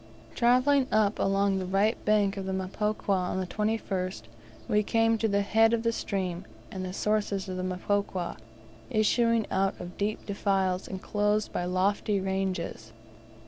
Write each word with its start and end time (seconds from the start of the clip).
Travelling 0.33 0.87
up 0.91 1.19
along 1.19 1.59
the 1.59 1.65
right 1.67 1.95
bank 2.05 2.35
of 2.35 2.47
the 2.47 2.51
Mpokwa, 2.53 3.09
on 3.09 3.39
the 3.39 3.45
21st 3.45 4.23
we 4.67 4.81
came 4.81 5.15
to 5.19 5.27
the 5.27 5.43
head 5.43 5.73
of 5.73 5.83
the 5.83 5.91
stream, 5.91 6.45
and 6.71 6.83
the 6.83 6.91
sources 6.91 7.47
of 7.47 7.55
the 7.55 7.61
Mpokwa, 7.61 8.35
issuing 8.89 9.45
out 9.51 9.79
of 9.79 9.99
deep 9.99 10.25
defiles 10.25 10.87
enclosed 10.87 11.53
by 11.53 11.65
lofty 11.65 12.19
ranges. 12.19 12.93